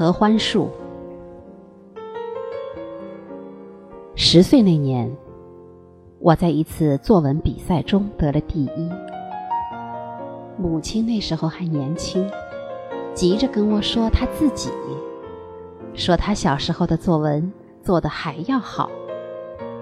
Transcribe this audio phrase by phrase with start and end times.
[0.00, 0.70] 合欢树。
[4.14, 5.14] 十岁那年，
[6.20, 8.90] 我在一次作文比赛中得了第一。
[10.56, 12.26] 母亲那时候还年轻，
[13.12, 14.70] 急着跟我说她自己，
[15.92, 18.90] 说她小时候的作文做得还要好，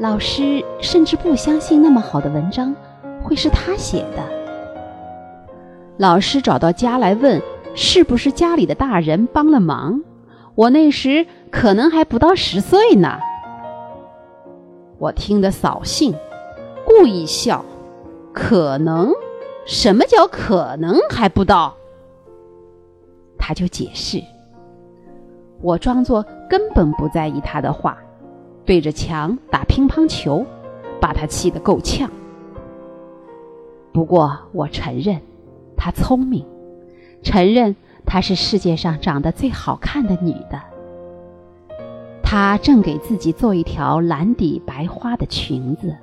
[0.00, 2.74] 老师甚至不相信那么好的文章
[3.22, 4.24] 会是她写的。
[5.98, 7.40] 老师找到家来问。
[7.74, 10.02] 是不是家里的大人帮了忙？
[10.54, 13.18] 我那时可能还不到十岁呢。
[14.98, 16.14] 我听得扫兴，
[16.84, 17.64] 故意笑。
[18.32, 19.12] 可能？
[19.66, 21.74] 什么叫可能还不到？
[23.38, 24.22] 他就解释。
[25.62, 27.96] 我装作根本不在意他的话，
[28.64, 30.44] 对着墙打乒乓球，
[31.00, 32.10] 把他气得够呛。
[33.92, 35.20] 不过我承认，
[35.76, 36.44] 他聪明。
[37.22, 40.60] 承认她是世界上长得最好看的女的。
[42.22, 45.94] 她正给自己做一条蓝底白花的裙子。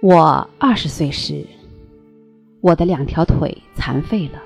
[0.00, 1.44] 我二十岁时，
[2.60, 4.40] 我的两条腿残废了，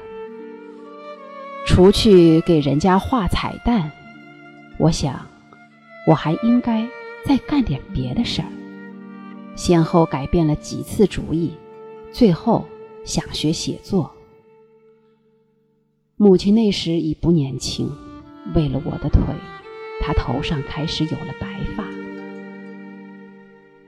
[1.67, 3.93] 除去给人家画彩蛋。
[4.83, 5.25] 我想，
[6.09, 6.85] 我还应该
[7.25, 8.49] 再干点别的事儿。
[9.55, 11.53] 先后改变了几次主意，
[12.11, 12.67] 最后
[13.05, 14.11] 想学写作。
[16.17, 17.89] 母亲那时已不年轻，
[18.57, 19.23] 为了我的腿，
[20.01, 21.85] 她头上开始有了白发。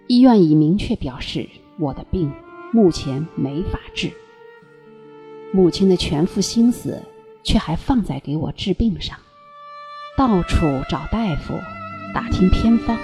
[0.07, 2.33] 医院已明确表示，我的病
[2.73, 4.13] 目前没法治。
[5.53, 7.03] 母亲的全副心思
[7.43, 9.19] 却还放在给我治病上。
[10.17, 11.59] 到处找大夫，
[12.15, 12.97] 打听偏方，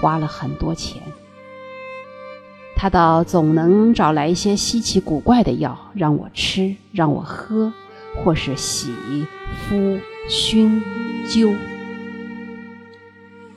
[0.00, 1.02] 花了很多钱。
[2.76, 7.72] 他倒总能找来一些稀奇古怪的药让我吃，让我喝，
[8.22, 8.94] 或是洗、
[9.68, 10.80] 敷、熏、
[11.26, 11.52] 灸。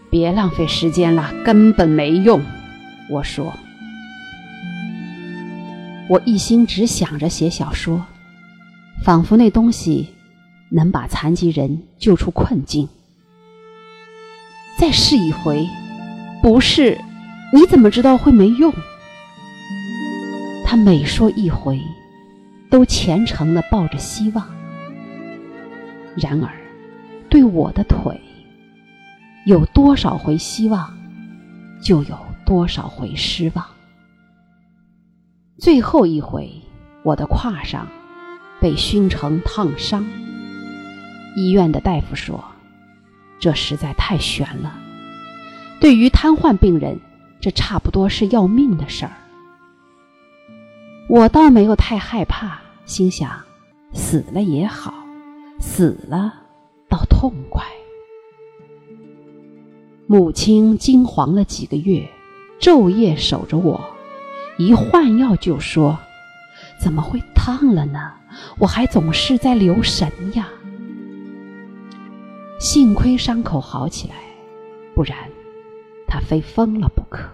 [0.10, 2.42] 别浪费时间了，根本没用。
[3.12, 3.54] 我说，
[6.10, 8.04] 我一心只想着写小说，
[9.04, 10.10] 仿佛那东西。
[10.76, 12.90] 能把残疾人救出困境，
[14.80, 15.68] 再试一回，
[16.42, 17.00] 不是？
[17.54, 18.74] 你怎么知道会没用？
[20.66, 21.80] 他每说一回，
[22.72, 24.44] 都虔诚的抱着希望。
[26.16, 26.52] 然而，
[27.30, 28.20] 对我的腿，
[29.46, 30.92] 有多少回希望，
[31.84, 32.18] 就有
[32.48, 33.64] 多少回失望。
[35.60, 36.52] 最后一回，
[37.04, 37.88] 我的胯上
[38.60, 40.04] 被熏成烫伤。
[41.36, 42.44] 医院的大夫说
[43.40, 44.74] ：“这实在太悬了。
[45.80, 47.00] 对于瘫痪病人，
[47.42, 49.12] 这差不多是要命的事儿。”
[51.10, 53.30] 我倒没有太害怕，心想：
[53.94, 54.94] 死了也好，
[55.60, 56.34] 死了
[56.88, 57.64] 倒痛快。
[60.08, 62.08] 母亲惊惶了几个月，
[62.60, 63.82] 昼夜守着我，
[64.58, 65.98] 一换药就说
[66.80, 68.14] ：“怎么会烫了呢？
[68.60, 70.48] 我还总是在留神呀。”
[72.64, 74.16] 幸亏伤口好起来，
[74.96, 75.18] 不然
[76.08, 77.28] 他非疯了不可。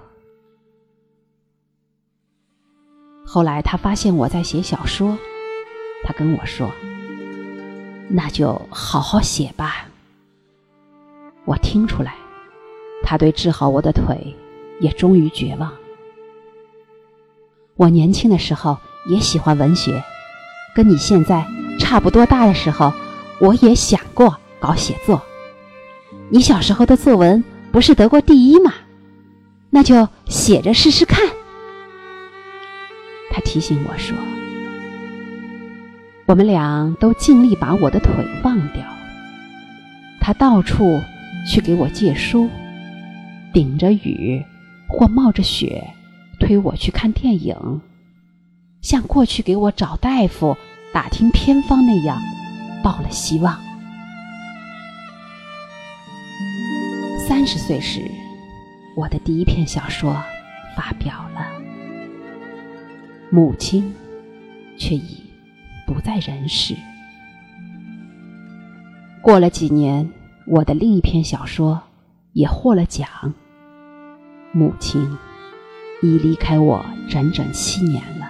[3.23, 5.15] 后来他发现我在写小说，
[6.03, 6.71] 他跟我说
[8.09, 9.87] ：“那就好好写吧。”
[11.45, 12.15] 我听出来，
[13.03, 14.35] 他对治好我的腿
[14.79, 15.71] 也终于绝望。
[17.75, 18.75] 我年轻的时候
[19.05, 20.03] 也喜欢文学，
[20.73, 21.45] 跟你现在
[21.77, 22.91] 差不多大的时候，
[23.39, 24.35] 我也想过。
[24.59, 25.21] 搞写作，
[26.29, 28.73] 你小时候的作文不是得过第一吗？
[29.69, 31.19] 那就写着试试看。
[33.31, 34.17] 他提醒我说
[36.25, 38.11] ：“我们俩都尽力把我的腿
[38.43, 38.83] 忘掉。”
[40.19, 40.99] 他到处
[41.47, 42.49] 去给我借书，
[43.53, 44.43] 顶着雨
[44.87, 45.87] 或冒着雪
[46.39, 47.81] 推我去看电影，
[48.81, 50.57] 像过去给我找大夫、
[50.91, 52.17] 打听偏方那样，
[52.83, 53.68] 抱了希望。
[57.29, 58.01] 三十岁时，
[58.95, 60.19] 我的第一篇小说
[60.75, 61.45] 发表了，
[63.29, 63.93] 母亲
[64.79, 65.21] 却已
[65.85, 66.75] 不在人世。
[69.21, 70.09] 过了几年，
[70.47, 71.79] 我的另一篇小说
[72.33, 73.07] 也获了奖，
[74.51, 75.15] 母亲
[76.01, 78.25] 已离开我整整七年了。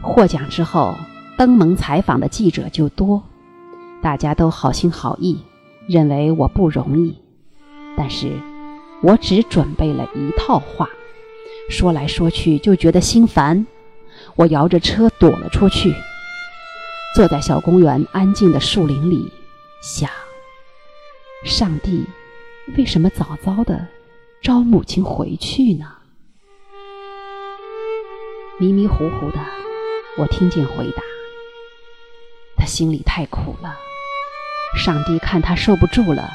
[0.00, 0.94] 获奖之后，
[1.36, 3.22] 登门采访的记者就多，
[4.00, 5.38] 大家都好心好意。
[5.88, 7.20] 认为我不容易，
[7.96, 8.32] 但是
[9.02, 10.88] 我只准备了一套话，
[11.68, 13.66] 说来说去就觉得心烦。
[14.36, 15.94] 我摇着车躲了出去，
[17.14, 19.30] 坐在小公园安静的树林里，
[19.82, 20.08] 想：
[21.44, 22.04] 上帝
[22.76, 23.86] 为什么早早的
[24.40, 25.86] 召母亲回去呢？
[28.58, 29.38] 迷迷糊糊的，
[30.18, 31.02] 我听见回答：
[32.56, 33.74] 他心里太苦了，
[34.76, 36.30] 上帝看他受不住了，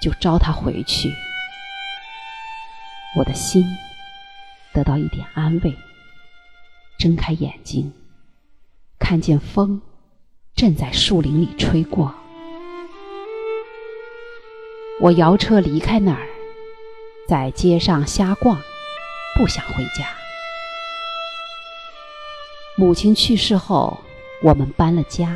[0.00, 1.12] 就召他回去。
[3.16, 3.64] 我的心
[4.72, 5.76] 得到一点安慰。
[6.98, 7.92] 睁开眼睛，
[8.98, 9.82] 看见风
[10.54, 12.14] 正在树林里吹过。
[15.00, 16.28] 我摇车离开那儿，
[17.28, 18.56] 在街上瞎逛，
[19.36, 20.06] 不想回家。
[22.76, 24.00] 母亲去世后，
[24.42, 25.34] 我们搬了家。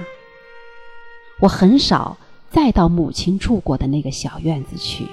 [1.40, 2.16] 我很少
[2.50, 5.06] 再到母亲住过的那个小院子去。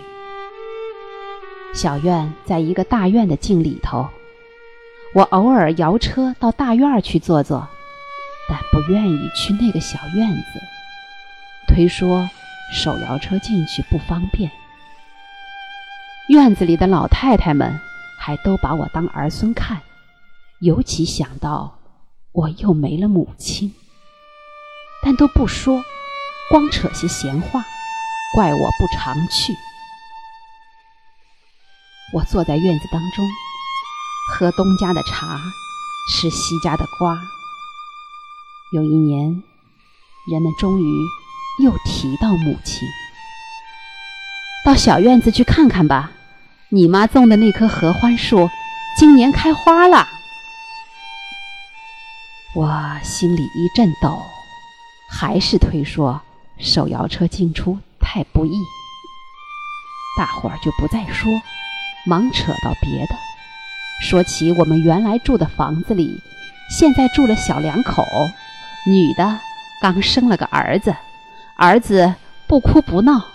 [1.73, 4.07] 小院在一个大院的镜里头。
[5.15, 7.67] 我偶尔摇车到大院去坐坐，
[8.49, 10.59] 但不愿意去那个小院子，
[11.67, 12.27] 推说
[12.73, 14.49] 手摇车进去不方便。
[16.29, 17.79] 院子里的老太太们
[18.19, 19.81] 还都把我当儿孙看，
[20.61, 21.77] 尤其想到
[22.31, 23.71] 我又没了母亲，
[25.03, 25.83] 但都不说，
[26.53, 27.65] 光扯些闲话，
[28.35, 29.57] 怪我不常去。
[32.13, 33.25] 我坐在院子当中。
[34.31, 35.39] 喝东家的茶，
[36.11, 37.17] 吃西家的瓜。
[38.71, 39.41] 有一年，
[40.31, 41.01] 人们终于
[41.63, 42.87] 又提到母亲，
[44.63, 46.11] 到小院子去看看吧。
[46.69, 48.47] 你妈种的那棵合欢树，
[48.95, 50.07] 今年开花了。
[52.55, 54.21] 我心里一阵抖，
[55.09, 56.21] 还是推说
[56.63, 58.51] 手摇车进出太不易。
[60.17, 61.31] 大伙儿就不再说，
[62.05, 63.15] 忙扯到别的。
[64.01, 66.19] 说起我们原来住的房子里，
[66.69, 68.03] 现在住了小两口，
[68.87, 69.39] 女的
[69.81, 70.95] 刚生了个儿子，
[71.57, 72.13] 儿子
[72.47, 73.25] 不哭不闹，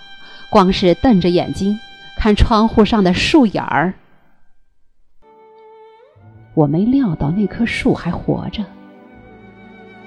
[0.50, 1.78] 光是瞪着眼睛
[2.16, 3.94] 看窗户上的树眼儿。
[6.54, 8.64] 我没料到那棵树还活着。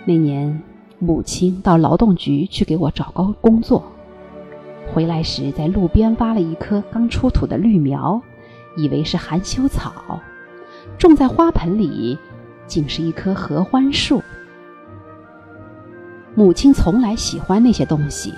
[0.06, 0.62] 那年
[1.04, 3.84] 母亲到劳动局去给我找个工作，
[4.94, 8.22] 回来时在路边挖了一棵刚出土的绿苗，
[8.78, 10.22] 以为是含羞草。
[11.00, 12.16] 种在花盆里，
[12.68, 14.22] 竟是一棵合欢树。
[16.36, 18.32] 母亲从来喜欢那些东西，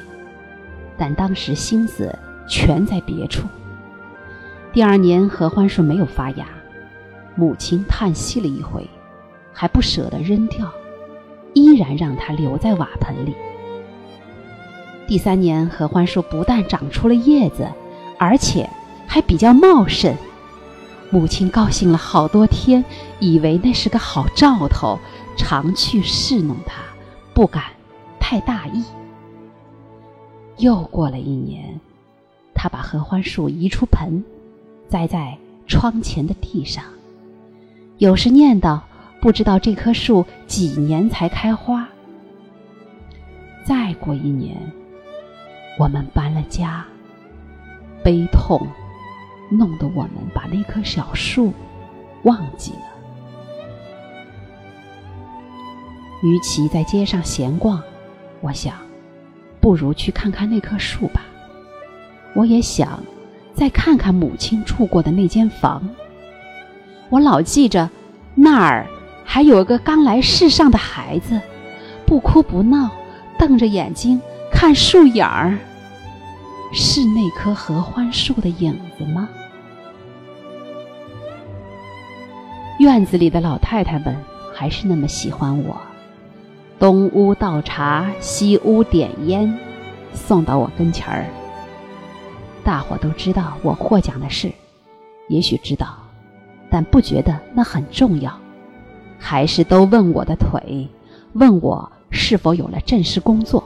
[0.98, 2.18] 但当时心思
[2.48, 3.46] 全在别处。
[4.72, 6.48] 第二年合欢树没有发芽，
[7.36, 8.90] 母亲叹息了一回，
[9.52, 10.72] 还不舍得扔掉，
[11.54, 13.34] 依然让它留在瓦盆里。
[15.08, 17.68] 第三年合欢树不但长出了叶子，
[18.18, 18.70] 而且
[19.06, 20.16] 还比较茂盛。
[21.10, 22.84] 母亲高兴了好多天，
[23.20, 24.98] 以为那是个好兆头，
[25.38, 26.82] 常去侍弄它，
[27.34, 27.64] 不敢
[28.20, 28.84] 太大意。
[30.58, 31.80] 又过了一年，
[32.56, 34.24] 他把合欢树移出盆，
[34.88, 36.84] 栽在窗前的地上。
[37.98, 38.80] 有时念叨，
[39.24, 41.88] 不知道这棵树几年才开花。
[43.64, 44.58] 再过一年，
[45.80, 46.86] 我们搬了家，
[48.04, 48.60] 悲痛。
[49.50, 51.54] 弄得我们把那棵小树
[52.24, 52.80] 忘记了。
[56.24, 57.82] 与其在街上闲逛，
[58.42, 58.76] 我想，
[59.62, 61.22] 不如去看看那棵树吧。
[62.36, 63.02] 我也想
[63.54, 65.88] 再看看母亲住过的那间房。
[67.10, 67.90] 我老记着，
[68.34, 68.88] 那儿
[69.34, 71.42] 还有个刚来世上的孩子，
[72.06, 72.92] 不哭不闹，
[73.36, 74.22] 瞪着眼睛
[74.52, 75.58] 看树影儿。
[76.72, 79.28] 是那棵合欢树的影子吗？
[82.78, 84.16] 院子里的老太太们
[84.54, 85.82] 还是那么喜欢我，
[86.78, 89.58] 东屋倒茶，西屋点烟，
[90.14, 91.26] 送到我跟前儿。
[92.64, 94.52] 大伙都知道我获奖的事，
[95.28, 95.98] 也许知道，
[96.70, 98.32] 但不觉得那很重要，
[99.26, 100.90] 还是都问我的腿，
[101.32, 103.64] 问我是否有了正式工作。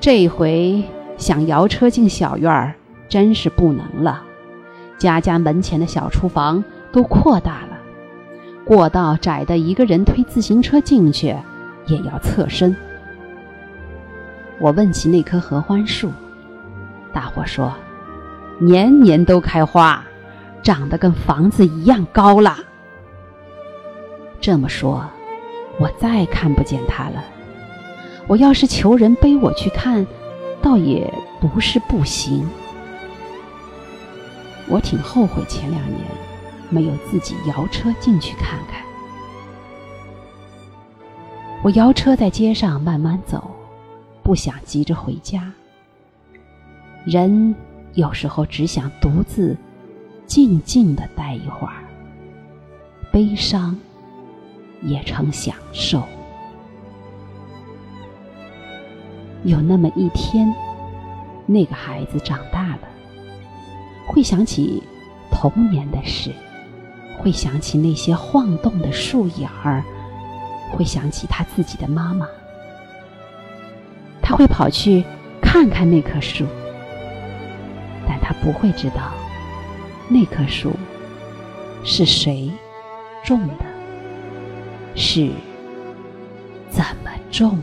[0.00, 0.82] 这回
[1.16, 2.74] 想摇车进小院儿，
[3.08, 4.24] 真是不能了。
[4.98, 7.78] 家家门前的小厨房都扩大了。
[8.64, 11.28] 过道窄的，一个人推自行车进去
[11.86, 12.76] 也要侧身。
[14.58, 16.10] 我问起那棵合欢树，
[17.12, 17.72] 大伙说，
[18.58, 20.02] 年年都开花，
[20.64, 22.56] 长得跟房子一样高了。
[24.46, 25.04] 这么说，
[25.80, 27.24] 我再看不见他了。
[28.28, 30.06] 我要是求人背我去看，
[30.62, 32.48] 倒也不是不行。
[34.68, 36.00] 我挺后悔前两年
[36.70, 38.80] 没有自己摇车进去看看。
[41.64, 43.50] 我摇车在街上慢慢走，
[44.22, 45.52] 不想急着回家。
[47.04, 47.52] 人
[47.94, 49.56] 有时候只想独自、
[50.24, 51.82] 静静的待一会儿，
[53.10, 53.76] 悲伤
[54.86, 56.02] 也成享受。
[59.44, 60.52] 有那么一天，
[61.44, 62.80] 那个孩子长大了，
[64.08, 64.82] 会想起
[65.30, 66.32] 童年的事，
[67.18, 69.84] 会想起那些晃动的树影儿。
[70.72, 72.26] 会想起他自己的妈妈，
[74.20, 75.04] 他会跑去
[75.40, 76.44] 看看那棵树，
[78.04, 79.12] 但他不会知道
[80.08, 80.72] 那棵树
[81.84, 82.50] 是谁
[83.24, 83.65] 种的，
[84.96, 85.30] 是
[86.70, 87.62] 怎么种。